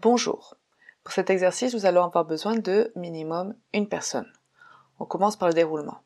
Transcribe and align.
Bonjour. 0.00 0.54
Pour 1.02 1.12
cet 1.12 1.28
exercice, 1.28 1.74
nous 1.74 1.84
allons 1.84 2.04
avoir 2.04 2.24
besoin 2.24 2.54
de 2.54 2.92
minimum 2.94 3.54
une 3.72 3.88
personne. 3.88 4.32
On 5.00 5.04
commence 5.04 5.36
par 5.36 5.48
le 5.48 5.54
déroulement. 5.54 5.98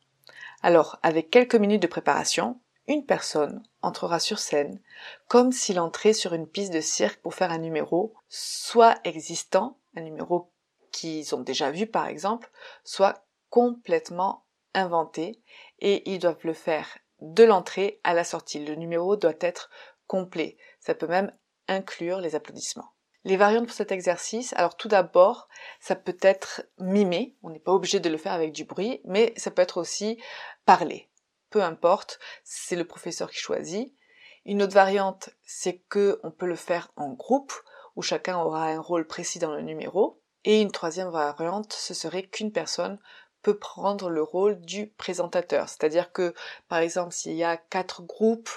Alors, 0.63 0.99
avec 1.03 1.31
quelques 1.31 1.57
minutes 1.57 1.83
de 1.83 1.87
préparation, 1.87 2.61
une 2.89 3.05
personne 3.05 3.63
entrera 3.83 4.19
sur 4.19 4.39
scène 4.39 4.81
comme 5.29 5.53
s'il 5.53 5.79
entrait 5.79 6.15
sur 6.15 6.33
une 6.33 6.47
piste 6.47 6.73
de 6.73 6.81
cirque 6.81 7.21
pour 7.21 7.35
faire 7.35 7.53
un 7.53 7.59
numéro, 7.59 8.15
soit 8.29 8.99
existant, 9.05 9.79
un 9.97 10.01
numéro 10.01 10.51
qu'ils 10.91 11.35
ont 11.35 11.41
déjà 11.41 11.71
vu 11.71 11.87
par 11.87 12.07
exemple, 12.07 12.51
soit 12.85 13.27
complètement 13.51 14.47
inventé 14.75 15.43
et 15.81 16.11
ils 16.11 16.19
doivent 16.19 16.45
le 16.45 16.55
faire 16.55 16.87
de 17.23 17.45
l'entrée 17.45 18.01
à 18.05 18.15
la 18.15 18.25
sortie. 18.25 18.65
Le 18.65 18.75
numéro 18.75 19.17
doit 19.17 19.33
être 19.41 19.71
complet. 20.07 20.57
Ça 20.81 20.95
peut 20.95 21.07
même 21.07 21.33
inclure 21.69 22.21
les 22.21 22.35
applaudissements. 22.35 22.93
Les 23.25 23.37
variantes 23.37 23.67
pour 23.67 23.77
cet 23.77 23.93
exercice, 23.93 24.53
alors 24.55 24.77
tout 24.77 24.89
d'abord, 24.89 25.49
ça 25.81 25.95
peut 25.95 26.17
être 26.23 26.63
mimé, 26.79 27.37
on 27.43 27.51
n'est 27.51 27.61
pas 27.61 27.73
obligé 27.73 28.01
de 28.01 28.11
le 28.11 28.17
faire 28.17 28.33
avec 28.33 28.51
du 28.51 28.65
bruit, 28.65 29.01
mais 29.05 29.33
ça 29.37 29.53
peut 29.53 29.63
être 29.63 29.79
aussi 29.79 30.21
parler. 30.67 31.09
Peu 31.51 31.63
importe, 31.63 32.19
c'est 32.43 32.75
le 32.75 32.85
professeur 32.85 33.31
qui 33.31 33.39
choisit. 33.39 33.95
Une 34.45 34.61
autre 34.61 34.75
variante, 34.75 35.31
c'est 35.45 35.79
que 35.89 36.19
on 36.25 36.33
peut 36.33 36.47
le 36.47 36.57
faire 36.57 36.91
en 36.97 37.11
groupe, 37.11 37.53
où 37.95 38.03
chacun 38.03 38.39
aura 38.39 38.65
un 38.65 38.81
rôle 38.81 39.07
précis 39.07 39.39
dans 39.39 39.55
le 39.55 39.63
numéro. 39.63 40.21
Et 40.45 40.61
une 40.61 40.73
troisième 40.73 41.11
variante, 41.11 41.73
ce 41.73 41.95
serait 41.95 42.25
qu'une 42.25 42.51
personne 42.51 42.99
peut 43.43 43.59
prendre 43.59 44.09
le 44.09 44.23
rôle 44.23 44.61
du 44.61 44.87
présentateur. 44.87 45.69
C'est-à-dire 45.69 46.13
que, 46.13 46.35
par 46.69 46.79
exemple, 46.79 47.13
s'il 47.13 47.35
y 47.35 47.45
a 47.45 47.57
quatre 47.57 48.03
groupes 48.03 48.51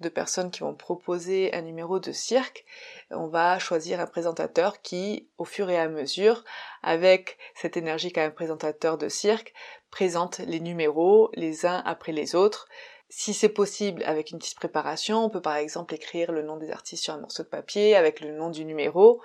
de 0.00 0.08
personnes 0.08 0.50
qui 0.50 0.60
vont 0.60 0.74
proposer 0.74 1.54
un 1.54 1.62
numéro 1.62 1.98
de 1.98 2.12
cirque, 2.12 2.64
on 3.10 3.28
va 3.28 3.58
choisir 3.58 3.98
un 3.98 4.06
présentateur 4.06 4.82
qui, 4.82 5.28
au 5.38 5.44
fur 5.44 5.70
et 5.70 5.78
à 5.78 5.88
mesure, 5.88 6.44
avec 6.82 7.38
cette 7.54 7.76
énergie 7.76 8.12
qu'a 8.12 8.24
un 8.24 8.30
présentateur 8.30 8.98
de 8.98 9.08
cirque, 9.08 9.54
présente 9.90 10.38
les 10.40 10.60
numéros 10.60 11.30
les 11.34 11.64
uns 11.64 11.82
après 11.86 12.12
les 12.12 12.34
autres. 12.34 12.68
Si 13.08 13.32
c'est 13.32 13.48
possible 13.48 14.02
avec 14.04 14.32
une 14.32 14.38
petite 14.38 14.56
préparation, 14.58 15.24
on 15.24 15.30
peut 15.30 15.40
par 15.40 15.56
exemple 15.56 15.94
écrire 15.94 16.32
le 16.32 16.42
nom 16.42 16.56
des 16.56 16.70
artistes 16.70 17.04
sur 17.04 17.14
un 17.14 17.20
morceau 17.20 17.44
de 17.44 17.48
papier 17.48 17.94
avec 17.96 18.20
le 18.20 18.32
nom 18.32 18.50
du 18.50 18.64
numéro. 18.64 19.22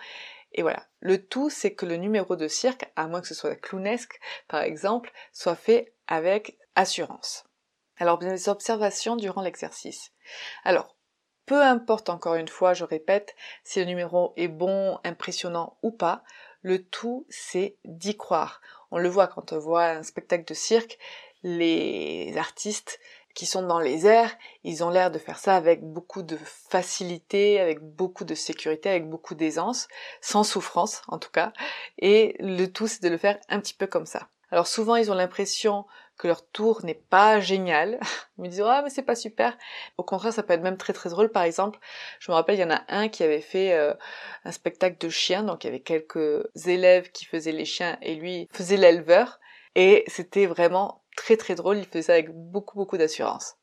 Et 0.54 0.62
voilà. 0.62 0.86
Le 1.00 1.26
tout, 1.26 1.50
c'est 1.50 1.74
que 1.74 1.86
le 1.86 1.96
numéro 1.96 2.36
de 2.36 2.48
cirque, 2.48 2.86
à 2.96 3.08
moins 3.08 3.22
que 3.22 3.28
ce 3.28 3.34
soit 3.34 3.56
clownesque, 3.56 4.20
par 4.48 4.62
exemple, 4.62 5.12
soit 5.32 5.56
fait 5.56 5.94
avec 6.08 6.58
assurance. 6.76 7.46
Alors, 7.98 8.18
bien 8.18 8.30
des 8.30 8.50
observations 8.50 9.16
durant 9.16 9.42
l'exercice. 9.42 10.12
Alors, 10.64 10.96
peu 11.46 11.62
importe 11.62 12.10
encore 12.10 12.36
une 12.36 12.48
fois, 12.48 12.74
je 12.74 12.84
répète, 12.84 13.36
si 13.64 13.80
le 13.80 13.86
numéro 13.86 14.34
est 14.38 14.48
bon, 14.48 15.00
impressionnant 15.04 15.78
ou 15.84 15.92
pas, 15.92 16.24
le 16.62 16.84
tout 16.84 17.26
c'est 17.30 17.78
d'y 17.86 18.16
croire. 18.16 18.62
On 18.92 18.98
le 18.98 19.10
voit 19.10 19.28
quand 19.28 19.52
on 19.52 19.60
voit 19.60 19.86
un 19.86 20.04
spectacle 20.04 20.46
de 20.46 20.54
cirque, 20.54 20.98
les 21.44 22.38
artistes 22.38 23.00
qui 23.34 23.46
sont 23.46 23.64
dans 23.64 23.80
les 23.80 24.06
airs, 24.06 24.32
ils 24.64 24.84
ont 24.84 24.90
l'air 24.90 25.12
de 25.12 25.20
faire 25.20 25.40
ça 25.40 25.56
avec 25.56 25.84
beaucoup 25.84 26.24
de 26.24 26.38
facilité, 26.70 27.60
avec 27.60 27.80
beaucoup 27.80 28.26
de 28.26 28.36
sécurité, 28.36 28.90
avec 28.90 29.10
beaucoup 29.10 29.36
d'aisance, 29.36 29.88
sans 30.22 30.44
souffrance 30.44 31.02
en 31.08 31.20
tout 31.20 31.32
cas, 31.32 31.54
et 31.98 32.36
le 32.40 32.68
tout 32.68 32.88
c'est 32.88 33.04
de 33.04 33.10
le 33.10 33.18
faire 33.18 33.40
un 33.50 33.60
petit 33.60 33.74
peu 33.74 33.88
comme 33.88 34.06
ça. 34.06 34.28
Alors 34.52 34.68
souvent 34.68 34.96
ils 34.96 35.12
ont 35.12 35.16
l'impression 35.16 35.86
que 36.18 36.28
leur 36.28 36.46
tour 36.46 36.86
n'est 36.86 36.94
pas 36.94 37.40
génial. 37.40 38.00
Ils 38.38 38.44
me 38.44 38.48
disent 38.48 38.64
ah 38.66 38.82
mais 38.84 38.90
c'est 38.90 39.02
pas 39.02 39.16
super. 39.16 39.58
Au 39.98 40.04
contraire 40.04 40.34
ça 40.34 40.44
peut 40.44 40.54
être 40.54 40.62
même 40.62 40.78
très 40.78 40.94
très 40.94 41.10
drôle. 41.10 41.32
Par 41.32 41.44
exemple, 41.44 41.80
je 42.20 42.32
me 42.32 42.36
rappelle 42.36 42.56
il 42.56 42.62
y 42.62 42.64
en 42.64 42.70
a 42.70 42.84
un 42.90 43.08
qui 43.08 43.24
avait 43.24 43.42
fait 43.42 43.74
euh, 43.74 43.94
un 44.46 44.52
spectacle 44.52 44.98
de 45.00 45.10
chiens, 45.10 45.44
donc 45.44 45.64
il 45.64 45.68
y 45.68 45.70
avait 45.70 45.80
quelques 45.80 46.46
élèves 46.68 47.12
qui 47.12 47.26
faisaient 47.26 47.52
les 47.52 47.66
chiens 47.66 47.98
et 48.02 48.16
lui 48.16 48.48
faisait 48.52 48.78
l'éleveur 48.78 49.40
et 49.76 50.04
c'était 50.08 50.46
vraiment 50.46 51.01
très 51.22 51.38
très 51.38 51.56
drôle. 51.56 51.78
Il 51.78 51.86
faisait 51.86 52.02
ça 52.02 52.14
avec 52.14 52.32
beaucoup 52.32 52.78
beaucoup 52.78 52.98
d'assurance. 52.98 53.56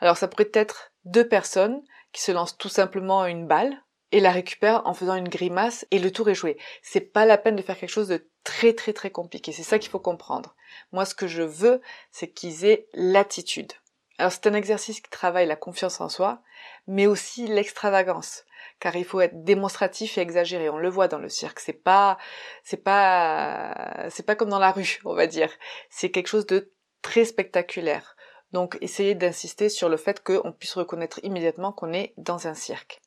Alors 0.00 0.18
ça 0.18 0.28
pourrait 0.28 0.50
être 0.52 0.92
deux 1.04 1.26
personnes 1.26 1.82
qui 2.12 2.20
se 2.22 2.32
lancent 2.32 2.58
tout 2.58 2.68
simplement 2.68 3.24
une 3.24 3.46
balle 3.46 3.82
et 4.12 4.20
la 4.20 4.30
récupèrent 4.30 4.82
en 4.86 4.94
faisant 4.94 5.14
une 5.14 5.28
grimace 5.28 5.86
et 5.90 5.98
le 5.98 6.10
tour 6.10 6.28
est 6.28 6.34
joué. 6.34 6.58
C'est 6.82 7.00
pas 7.00 7.24
la 7.24 7.38
peine 7.38 7.56
de 7.56 7.62
faire 7.62 7.78
quelque 7.78 7.90
chose 7.90 8.08
de 8.08 8.28
très 8.44 8.74
très 8.74 8.92
très 8.92 9.10
compliqué. 9.10 9.52
C'est 9.52 9.62
ça 9.62 9.78
qu'il 9.78 9.90
faut 9.90 10.00
comprendre. 10.00 10.54
Moi, 10.92 11.04
ce 11.04 11.14
que 11.14 11.26
je 11.26 11.42
veux, 11.42 11.80
c'est 12.12 12.28
qu'ils 12.28 12.64
aient 12.66 12.86
l'attitude. 12.92 13.72
Alors 14.18 14.32
c'est 14.32 14.46
un 14.46 14.54
exercice 14.54 15.00
qui 15.00 15.10
travaille 15.10 15.46
la 15.46 15.56
confiance 15.56 16.00
en 16.00 16.08
soi, 16.08 16.42
mais 16.86 17.06
aussi 17.06 17.46
l'extravagance, 17.46 18.44
car 18.80 18.96
il 18.96 19.04
faut 19.04 19.20
être 19.20 19.44
démonstratif 19.44 20.18
et 20.18 20.22
exagéré. 20.22 20.68
On 20.68 20.78
le 20.78 20.90
voit 20.90 21.08
dans 21.08 21.18
le 21.18 21.28
cirque. 21.28 21.60
C'est 21.60 21.72
pas, 21.72 22.18
c'est 22.64 22.82
pas, 22.82 24.08
c'est 24.10 24.26
pas 24.26 24.34
comme 24.34 24.48
dans 24.48 24.58
la 24.58 24.72
rue, 24.72 24.98
on 25.04 25.14
va 25.14 25.26
dire. 25.26 25.50
C'est 25.88 26.10
quelque 26.10 26.26
chose 26.26 26.46
de 26.46 26.72
très 27.02 27.24
spectaculaire. 27.24 28.16
Donc 28.52 28.78
essayez 28.80 29.14
d'insister 29.14 29.68
sur 29.68 29.88
le 29.88 29.96
fait 29.96 30.22
qu'on 30.22 30.52
puisse 30.52 30.74
reconnaître 30.74 31.20
immédiatement 31.22 31.72
qu'on 31.72 31.92
est 31.92 32.14
dans 32.16 32.46
un 32.46 32.54
cirque. 32.54 33.00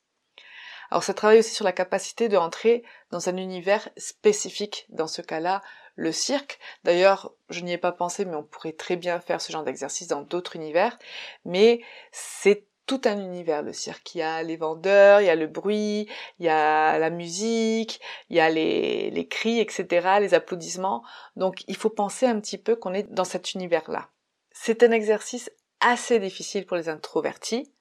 Alors 0.92 1.04
ça 1.04 1.14
travaille 1.14 1.40
aussi 1.40 1.54
sur 1.56 1.66
la 1.66 1.72
capacité 1.72 2.28
de 2.28 2.38
entrer 2.38 2.84
dans 3.12 3.30
un 3.30 3.38
univers 3.38 3.90
spécifique, 3.98 4.86
dans 4.90 5.08
ce 5.08 5.22
cas-là, 5.22 5.62
le 5.96 6.12
cirque. 6.12 6.60
D'ailleurs, 6.84 7.32
je 7.50 7.62
n'y 7.62 7.74
ai 7.74 7.78
pas 7.78 7.92
pensé, 7.92 8.26
mais 8.26 8.36
on 8.36 8.44
pourrait 8.44 8.74
très 8.74 8.98
bien 8.98 9.20
faire 9.20 9.42
ce 9.42 9.52
genre 9.52 9.64
d'exercice 9.64 10.08
dans 10.08 10.22
d'autres 10.22 10.56
univers, 10.56 10.98
mais 11.46 11.82
c'est 12.12 12.66
tout 12.92 13.08
un 13.08 13.18
univers 13.20 13.62
le 13.62 13.72
cirque. 13.72 14.16
Il 14.16 14.18
y 14.18 14.22
a 14.22 14.44
les 14.44 14.58
vendeurs, 14.58 15.22
il 15.22 15.28
y 15.28 15.30
a 15.30 15.36
le 15.36 15.48
bruit, 15.48 16.10
il 16.40 16.46
y 16.46 16.50
a 16.50 17.00
la 17.00 17.10
musique, 17.10 18.02
il 18.30 18.36
y 18.36 18.42
a 18.42 18.50
les, 18.50 19.10
les 19.12 19.28
cris, 19.30 19.62
etc., 19.62 20.18
les 20.20 20.34
applaudissements. 20.34 21.02
Donc 21.38 21.64
il 21.70 21.78
faut 21.78 21.90
penser 21.90 22.26
un 22.26 22.38
petit 22.42 22.58
peu 22.58 22.76
qu'on 22.76 22.94
est 22.94 23.10
dans 23.10 23.24
cet 23.24 23.54
univers-là. 23.54 24.10
C'est 24.52 24.84
un 24.84 24.92
exercice 24.92 25.50
assez 25.80 26.20
difficile 26.20 26.66
pour 26.66 26.76
les 26.76 26.90
introvertis, 26.90 27.72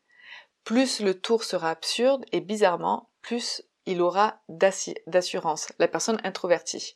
plus 0.62 1.00
le 1.00 1.20
tour 1.20 1.42
sera 1.42 1.70
absurde 1.70 2.24
et 2.30 2.40
bizarrement, 2.40 3.10
plus 3.20 3.64
il 3.86 4.02
aura 4.02 4.40
d'assurance, 4.48 5.72
la 5.80 5.88
personne 5.88 6.20
introvertie. 6.22 6.94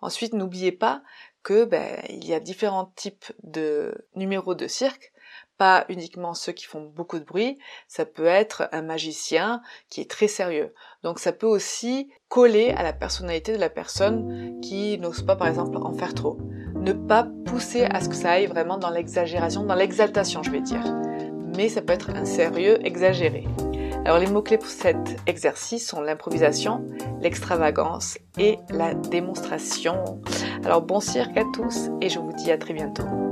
Ensuite, 0.00 0.32
n'oubliez 0.32 0.72
pas 0.72 1.04
que 1.42 1.64
ben, 1.64 2.00
il 2.08 2.24
y 2.26 2.34
a 2.34 2.40
différents 2.40 2.92
types 2.96 3.32
de 3.42 4.06
numéros 4.14 4.54
de 4.54 4.66
cirque, 4.66 5.12
pas 5.58 5.84
uniquement 5.88 6.34
ceux 6.34 6.52
qui 6.52 6.64
font 6.64 6.82
beaucoup 6.82 7.18
de 7.18 7.24
bruit, 7.24 7.58
ça 7.88 8.04
peut 8.04 8.26
être 8.26 8.68
un 8.72 8.82
magicien 8.82 9.62
qui 9.88 10.00
est 10.00 10.10
très 10.10 10.28
sérieux. 10.28 10.74
Donc 11.02 11.18
ça 11.18 11.32
peut 11.32 11.46
aussi 11.46 12.10
coller 12.28 12.70
à 12.70 12.82
la 12.82 12.92
personnalité 12.92 13.52
de 13.52 13.58
la 13.58 13.70
personne 13.70 14.60
qui 14.60 14.98
n'ose 14.98 15.22
pas 15.22 15.36
par 15.36 15.48
exemple 15.48 15.76
en 15.76 15.92
faire 15.92 16.14
trop. 16.14 16.38
Ne 16.74 16.92
pas 16.92 17.28
pousser 17.46 17.84
à 17.84 18.00
ce 18.00 18.08
que 18.08 18.14
ça 18.14 18.32
aille 18.32 18.46
vraiment 18.46 18.78
dans 18.78 18.90
l'exagération, 18.90 19.64
dans 19.64 19.74
l'exaltation 19.74 20.42
je 20.42 20.50
vais 20.50 20.60
dire 20.60 20.84
mais 21.56 21.68
ça 21.68 21.82
peut 21.82 21.92
être 21.92 22.10
un 22.10 22.24
sérieux 22.24 22.84
exagéré. 22.84 23.44
Alors 24.04 24.18
les 24.18 24.26
mots-clés 24.26 24.58
pour 24.58 24.68
cet 24.68 25.20
exercice 25.26 25.86
sont 25.86 26.00
l'improvisation, 26.00 26.84
l'extravagance 27.20 28.18
et 28.36 28.58
la 28.70 28.94
démonstration. 28.94 30.20
Alors 30.64 30.82
bon 30.82 30.98
cirque 30.98 31.36
à 31.36 31.44
tous 31.54 31.88
et 32.00 32.08
je 32.08 32.18
vous 32.18 32.32
dis 32.32 32.50
à 32.50 32.58
très 32.58 32.74
bientôt. 32.74 33.31